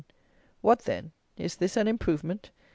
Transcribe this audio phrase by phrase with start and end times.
[0.61, 2.49] What, then, is this "an improvement?"